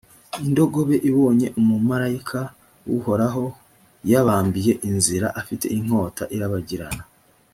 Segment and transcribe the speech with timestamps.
[0.45, 2.39] indogobe ibonye umumalayika
[2.87, 3.43] w’uhoraho
[4.11, 7.03] yabambiye inzira, afite inkota irabagirana.